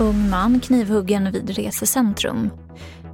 [0.00, 2.50] Ung man knivhuggen vid resecentrum.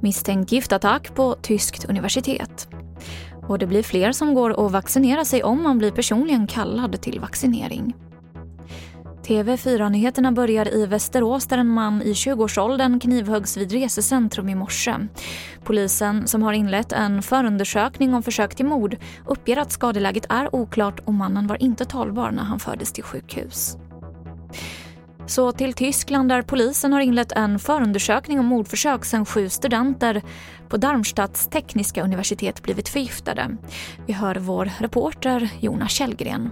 [0.01, 2.67] Misstänkt giftattack på tyskt universitet.
[3.47, 7.19] Och det blir fler som går och vaccinerar sig om man blir personligen kallad till
[7.19, 7.93] vaccinering.
[9.23, 14.95] TV4-nyheterna börjar i Västerås där en man i 20-årsåldern knivhöggs vid resecentrum i morse.
[15.63, 20.99] Polisen, som har inlett en förundersökning om försök till mord, uppger att skadeläget är oklart
[20.99, 23.77] och mannen var inte talbar när han fördes till sjukhus.
[25.25, 30.21] Så till Tyskland där polisen har inlett en förundersökning om mordförsök sedan sju studenter
[30.69, 33.57] på Darmstadts tekniska universitet blivit förgiftade.
[34.07, 36.51] Vi hör vår reporter Jonas Källgren.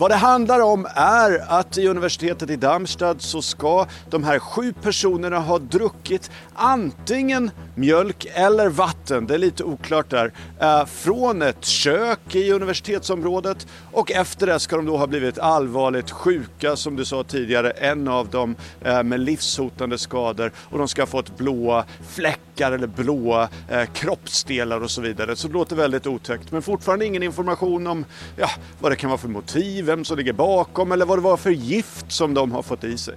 [0.00, 4.72] Vad det handlar om är att i universitetet i Darmstadt så ska de här sju
[4.72, 11.64] personerna ha druckit antingen mjölk eller vatten, det är lite oklart där, eh, från ett
[11.64, 13.66] kök i universitetsområdet.
[13.92, 18.08] Och efter det ska de då ha blivit allvarligt sjuka som du sa tidigare, en
[18.08, 20.52] av dem eh, med livshotande skador.
[20.58, 25.36] Och de ska ha fått blåa fläckar eller blåa eh, kroppsdelar och så vidare.
[25.36, 26.52] Så det låter väldigt otäckt.
[26.52, 28.04] Men fortfarande ingen information om
[28.36, 31.36] ja, vad det kan vara för motiv, vem som ligger bakom eller vad det var
[31.36, 33.14] för gift som de har fått i sig.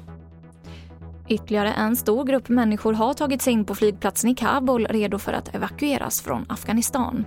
[1.30, 5.34] Ytterligare en stor grupp människor har tagit sig in på flygplatsen i Kabul redo för
[5.34, 7.26] att evakueras från Afghanistan.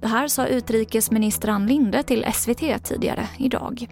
[0.00, 3.88] Det här sa utrikesminister Ann Linde till SVT tidigare idag.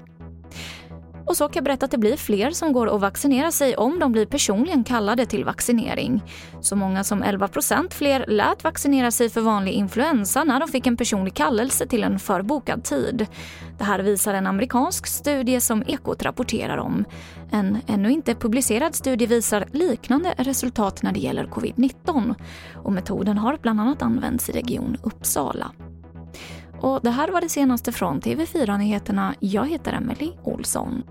[1.33, 3.99] Och så kan jag berätta att det blir fler som går och vaccinerar sig om
[3.99, 6.23] de blir personligen kallade till vaccinering.
[6.61, 10.97] Så många som 11% fler lät vaccinera sig för vanlig influensa när de fick en
[10.97, 13.27] personlig kallelse till en förbokad tid.
[13.79, 17.05] Det här visar en amerikansk studie som Ekot rapporterar om.
[17.51, 22.35] En ännu inte publicerad studie visar liknande resultat när det gäller covid-19
[22.75, 25.73] och metoden har bland annat använts i Region Uppsala.
[26.81, 29.35] Och det här var det senaste från TV4 Nyheterna.
[29.41, 31.03] Jag heter Emily Olsson.